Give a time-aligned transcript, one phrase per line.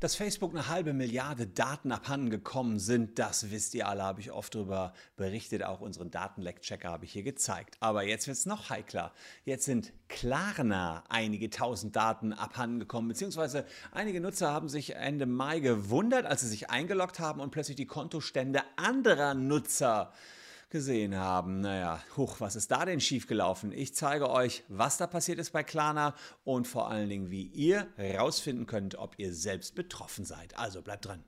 [0.00, 4.30] Dass Facebook eine halbe Milliarde Daten abhanden gekommen sind, das wisst ihr alle, habe ich
[4.30, 5.64] oft darüber berichtet.
[5.64, 7.76] Auch unseren Datenleck-Checker habe ich hier gezeigt.
[7.80, 9.12] Aber jetzt wird es noch heikler.
[9.44, 15.58] Jetzt sind Klarna einige tausend Daten abhanden gekommen, beziehungsweise einige Nutzer haben sich Ende Mai
[15.58, 20.12] gewundert, als sie sich eingeloggt haben und plötzlich die Kontostände anderer Nutzer
[20.70, 21.60] gesehen haben.
[21.60, 23.72] Naja, huch, was ist da denn schiefgelaufen?
[23.72, 26.14] Ich zeige euch, was da passiert ist bei Klarna
[26.44, 30.58] und vor allen Dingen, wie ihr herausfinden könnt, ob ihr selbst betroffen seid.
[30.58, 31.24] Also bleibt dran.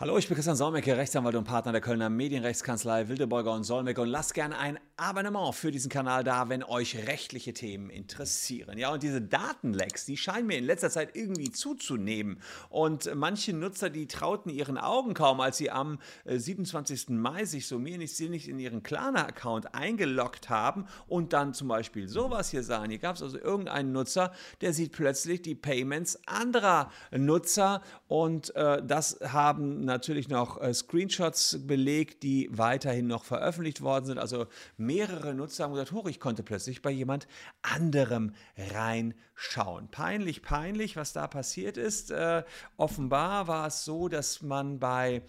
[0.00, 4.08] Hallo, ich bin Christian Solmecke, Rechtsanwalt und Partner der Kölner Medienrechtskanzlei Wildeborger und Solmecke und
[4.08, 8.78] lasst gerne ein Abonnement für diesen Kanal da, wenn euch rechtliche Themen interessieren.
[8.78, 12.40] Ja, und diese Datenlecks, die scheinen mir in letzter Zeit irgendwie zuzunehmen.
[12.68, 17.10] Und manche Nutzer, die trauten ihren Augen kaum, als sie am 27.
[17.10, 21.68] Äh, Mai sich so mir nicht sinnig in ihren Klarna-Account eingeloggt haben und dann zum
[21.68, 22.90] Beispiel sowas hier sahen.
[22.90, 24.32] Hier gab es also irgendeinen Nutzer,
[24.62, 31.60] der sieht plötzlich die Payments anderer Nutzer und äh, das haben natürlich noch äh, Screenshots
[31.66, 34.18] belegt, die weiterhin noch veröffentlicht worden sind.
[34.18, 34.46] Also
[34.88, 37.28] mehrere Nutzer haben gesagt, hoch, ich konnte plötzlich bei jemand
[37.60, 39.90] anderem reinschauen.
[39.90, 42.10] Peinlich, peinlich, was da passiert ist.
[42.10, 42.42] Äh,
[42.78, 45.22] offenbar war es so, dass man bei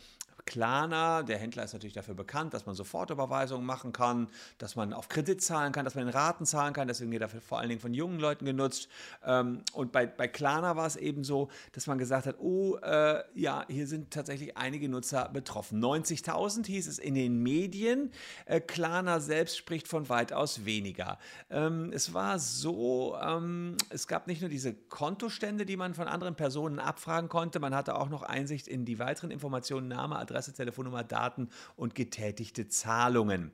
[0.50, 5.08] Klarna, der Händler ist natürlich dafür bekannt, dass man Sofortüberweisungen machen kann, dass man auf
[5.08, 6.88] Kredit zahlen kann, dass man in Raten zahlen kann.
[6.88, 8.90] Deswegen wird dafür vor allen Dingen von jungen Leuten genutzt.
[9.24, 13.24] Ähm, und bei, bei Klarna war es eben so, dass man gesagt hat, oh äh,
[13.36, 15.80] ja, hier sind tatsächlich einige Nutzer betroffen.
[15.84, 18.12] 90.000 hieß es in den Medien.
[18.46, 21.20] Äh, Klarna selbst spricht von weitaus weniger.
[21.52, 26.34] Ähm, es war so, ähm, es gab nicht nur diese Kontostände, die man von anderen
[26.34, 30.54] Personen abfragen konnte, man hatte auch noch Einsicht in die weiteren Informationen, Name, Adresse, Adresse,
[30.54, 33.52] Telefonnummer, Daten und getätigte Zahlungen.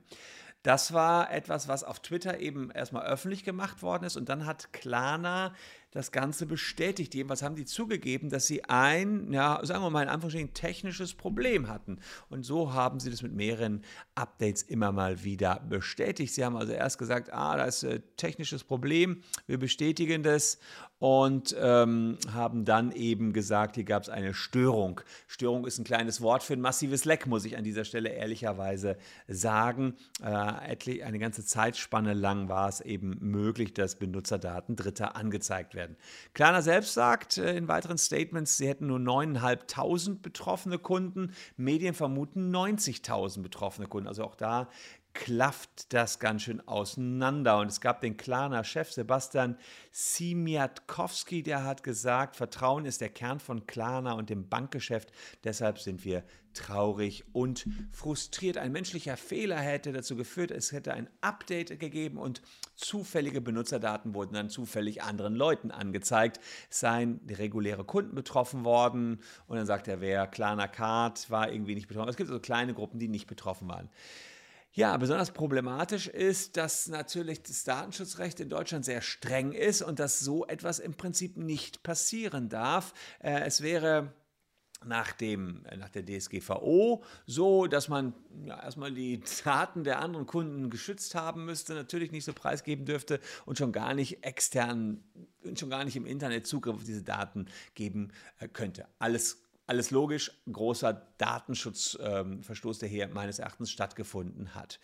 [0.62, 4.72] Das war etwas, was auf Twitter eben erstmal öffentlich gemacht worden ist und dann hat
[4.72, 5.54] Klarna
[5.92, 7.14] das Ganze bestätigt.
[7.14, 11.68] Jedenfalls haben die zugegeben, dass sie ein, ja, sagen wir mal in Anführungsstrichen, technisches Problem
[11.68, 12.00] hatten.
[12.28, 13.82] Und so haben sie das mit mehreren
[14.16, 16.34] Updates immer mal wieder bestätigt.
[16.34, 20.58] Sie haben also erst gesagt, ah, da ist ein technisches Problem, wir bestätigen das
[20.98, 25.00] und ähm, haben dann eben gesagt, hier gab es eine Störung.
[25.26, 28.96] Störung ist ein kleines Wort für ein massives Leck, muss ich an dieser Stelle ehrlicherweise
[29.28, 29.94] sagen.
[30.22, 35.96] Äh, eine ganze Zeitspanne lang war es eben möglich, dass Benutzerdaten Dritter angezeigt werden.
[36.32, 41.32] Klarna selbst sagt äh, in weiteren Statements, sie hätten nur 9.500 betroffene Kunden.
[41.56, 44.08] Medien vermuten 90.000 betroffene Kunden.
[44.08, 44.68] Also auch da
[45.16, 47.58] klafft das ganz schön auseinander.
[47.58, 49.56] Und es gab den Klarna-Chef Sebastian
[49.90, 55.10] Simiatkowski, der hat gesagt, Vertrauen ist der Kern von Klarna und dem Bankgeschäft.
[55.42, 56.22] Deshalb sind wir
[56.52, 58.58] traurig und frustriert.
[58.58, 62.42] Ein menschlicher Fehler hätte dazu geführt, es hätte ein Update gegeben und
[62.74, 66.40] zufällige Benutzerdaten wurden dann zufällig anderen Leuten angezeigt.
[66.70, 71.74] Es seien reguläre Kunden betroffen worden und dann sagt er, wer Klarna Card war irgendwie
[71.74, 72.10] nicht betroffen.
[72.10, 73.88] Es gibt also kleine Gruppen, die nicht betroffen waren.
[74.76, 80.20] Ja, besonders problematisch ist, dass natürlich das Datenschutzrecht in Deutschland sehr streng ist und dass
[80.20, 82.92] so etwas im Prinzip nicht passieren darf.
[83.20, 84.12] Äh, es wäre
[84.84, 88.12] nach, dem, nach der DSGVO so, dass man
[88.44, 93.18] ja, erstmal die Daten der anderen Kunden geschützt haben müsste, natürlich nicht so preisgeben dürfte
[93.46, 95.02] und schon gar nicht extern,
[95.54, 98.86] schon gar nicht im Internet Zugriff auf diese Daten geben äh, könnte.
[98.98, 104.78] Alles alles logisch, großer Datenschutzverstoß, ähm, der hier meines Erachtens stattgefunden hat.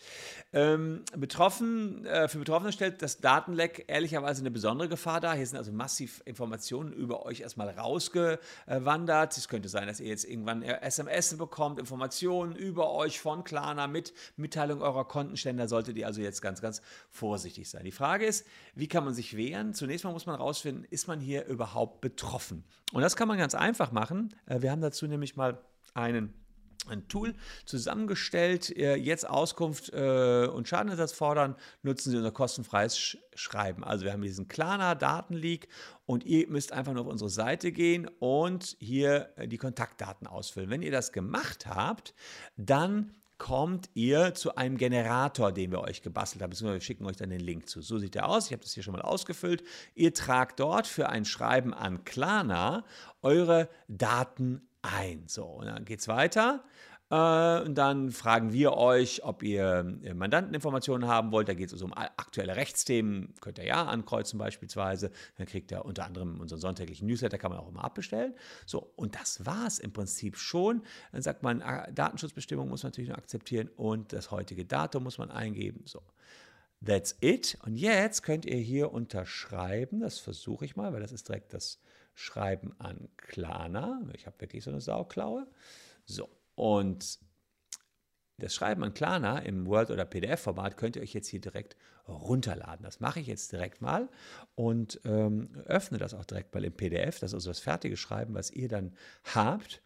[0.52, 5.36] Ähm, betroffen, äh, für Betroffene stellt das Datenleck ehrlicherweise eine besondere Gefahr dar.
[5.36, 9.36] Hier sind also massiv Informationen über euch erstmal rausgewandert.
[9.36, 14.12] Es könnte sein, dass ihr jetzt irgendwann SMS bekommt, Informationen über euch von Klarna mit
[14.36, 15.62] Mitteilung eurer Kontenstände.
[15.62, 17.84] Da solltet ihr also jetzt ganz, ganz vorsichtig sein.
[17.84, 19.74] Die Frage ist, wie kann man sich wehren?
[19.74, 22.64] Zunächst mal muss man herausfinden, ist man hier überhaupt betroffen?
[22.92, 24.34] Und das kann man ganz einfach machen.
[24.46, 25.62] Äh, wir haben dazu nämlich mal
[25.94, 26.34] einen
[26.88, 27.34] ein Tool
[27.64, 28.70] zusammengestellt.
[28.76, 33.84] Jetzt Auskunft äh, und Schadenersatz fordern, nutzen Sie unser kostenfreies Schreiben.
[33.84, 35.68] Also wir haben diesen Klarna Datenleak
[36.06, 40.70] und ihr müsst einfach nur auf unsere Seite gehen und hier äh, die Kontaktdaten ausfüllen.
[40.70, 42.14] Wenn ihr das gemacht habt,
[42.56, 46.52] dann kommt ihr zu einem Generator, den wir euch gebastelt haben.
[46.52, 47.82] Wir schicken euch dann den Link zu.
[47.82, 48.46] So sieht der aus.
[48.46, 49.64] Ich habe das hier schon mal ausgefüllt.
[49.96, 52.84] Ihr tragt dort für ein Schreiben an Klarna
[53.20, 55.24] eure Daten ein.
[55.26, 56.64] So, und dann geht es weiter.
[57.12, 59.84] Äh, und dann fragen wir euch, ob ihr
[60.14, 61.48] Mandanteninformationen haben wollt.
[61.48, 63.34] Da geht es also um aktuelle Rechtsthemen.
[63.40, 65.10] Könnt ihr ja ankreuzen beispielsweise.
[65.36, 68.34] Dann kriegt ihr unter anderem unseren sonntäglichen Newsletter, kann man auch immer abbestellen.
[68.64, 70.82] So, und das war es im Prinzip schon.
[71.12, 75.18] Dann sagt man, ah, Datenschutzbestimmungen muss man natürlich noch akzeptieren und das heutige Datum muss
[75.18, 75.82] man eingeben.
[75.84, 76.02] So.
[76.84, 77.58] That's it.
[77.64, 80.00] Und jetzt könnt ihr hier unterschreiben.
[80.00, 81.78] Das versuche ich mal, weil das ist direkt das
[82.14, 84.02] Schreiben an Klarna.
[84.14, 85.46] Ich habe wirklich so eine Sauklaue.
[86.04, 87.18] So, und
[88.38, 91.76] das Schreiben an Klarna im Word- oder PDF-Format könnt ihr euch jetzt hier direkt
[92.08, 92.84] runterladen.
[92.84, 94.08] Das mache ich jetzt direkt mal
[94.54, 97.20] und ähm, öffne das auch direkt mal im PDF.
[97.20, 98.96] Das ist also das fertige Schreiben, was ihr dann
[99.34, 99.82] habt.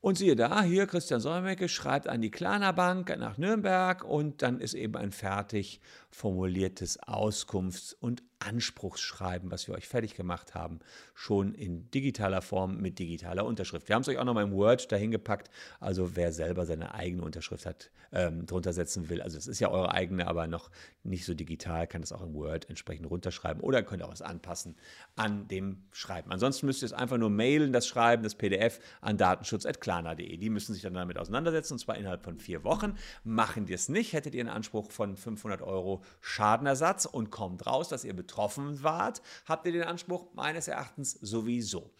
[0.00, 4.60] Und siehe da, hier Christian Solmecke schreibt an die Klarna Bank nach Nürnberg und dann
[4.60, 5.80] ist eben ein fertig
[6.10, 10.80] formuliertes Auskunfts- und Anspruchsschreiben, was wir euch fertig gemacht haben,
[11.14, 13.88] schon in digitaler Form mit digitaler Unterschrift.
[13.88, 15.50] Wir haben es euch auch nochmal im Word dahin gepackt.
[15.78, 19.22] Also wer selber seine eigene Unterschrift hat, ähm, drunter setzen will.
[19.22, 20.70] Also es ist ja eure eigene, aber noch
[21.02, 24.76] nicht so digital, kann das auch im Word entsprechend runterschreiben oder könnt auch was anpassen
[25.16, 26.32] an dem Schreiben.
[26.32, 30.36] Ansonsten müsst ihr es einfach nur mailen, das Schreiben, das PDF an datenschutz.klana.de.
[30.36, 32.96] Die müssen sich dann damit auseinandersetzen und zwar innerhalb von vier Wochen.
[33.22, 37.88] Machen die es nicht, hättet ihr einen Anspruch von 500 Euro Schadenersatz und kommt raus,
[37.88, 41.90] dass ihr betroffen wart, habt ihr den Anspruch meines Erachtens sowieso.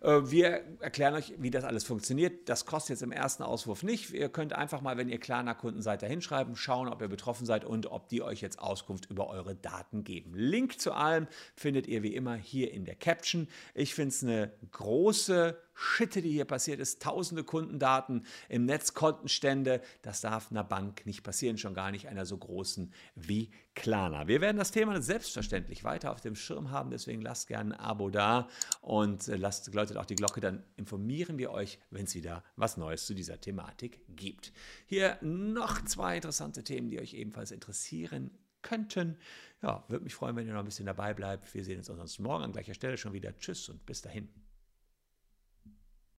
[0.00, 2.48] Äh, wir erklären euch, wie das alles funktioniert.
[2.48, 4.10] Das kostet jetzt im ersten Auswurf nicht.
[4.10, 7.64] Ihr könnt einfach mal, wenn ihr Klarna-Kunden seid, da hinschreiben, schauen, ob ihr betroffen seid
[7.64, 10.34] und ob die euch jetzt Auskunft über eure Daten geben.
[10.34, 11.26] Link zu allem
[11.56, 13.48] findet ihr wie immer hier in der Caption.
[13.74, 17.02] Ich finde es eine große Schitte, die hier passiert ist.
[17.02, 19.80] Tausende Kundendaten im Netz, Kontenstände.
[20.02, 24.28] Das darf einer Bank nicht passieren, schon gar nicht einer so großen wie Klarna.
[24.28, 28.08] Wir werden das Thema selbstverständlich weiter auf dem Schirm haben, deswegen lasst gerne ein Abo
[28.08, 28.48] da
[28.80, 32.76] und äh, lasst, läutet auch die Glocke, dann informieren wir euch, wenn es wieder was
[32.76, 34.52] Neues zu dieser Thematik gibt.
[34.86, 38.30] Hier noch zwei interessante Themen, die euch ebenfalls interessieren
[38.62, 39.18] könnten.
[39.62, 41.52] Ja, würde mich freuen, wenn ihr noch ein bisschen dabei bleibt.
[41.54, 43.36] Wir sehen uns ansonsten morgen an gleicher Stelle schon wieder.
[43.36, 44.43] Tschüss und bis dahin.